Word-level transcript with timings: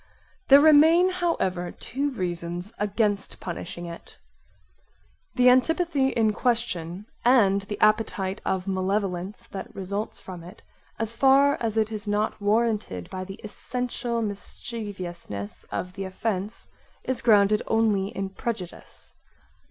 There 0.47 0.59
remain 0.61 1.11
however 1.11 1.71
two 1.71 2.09
reasons 2.09 2.73
against 2.79 3.39
punishing 3.39 3.85
it. 3.85 4.17
The 5.35 5.47
antipathy 5.47 6.07
in 6.07 6.33
question 6.33 7.05
(and 7.23 7.61
the 7.61 7.79
appetite 7.79 8.41
of 8.43 8.67
malevolence 8.67 9.45
that 9.49 9.75
results 9.75 10.19
from 10.19 10.43
it) 10.43 10.63
as 10.97 11.13
far 11.13 11.55
as 11.61 11.77
it 11.77 11.91
is 11.91 12.07
not 12.07 12.41
warranted 12.41 13.11
by 13.11 13.23
the 13.25 13.39
essential 13.43 14.23
mischieviousness 14.23 15.65
of 15.69 15.93
the 15.93 16.05
offence 16.05 16.67
is 17.03 17.21
grounded 17.21 17.61
only 17.67 18.07
in 18.07 18.29
prejudice. 18.31 19.13